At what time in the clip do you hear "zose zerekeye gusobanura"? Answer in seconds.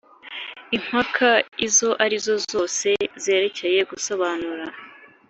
2.51-4.65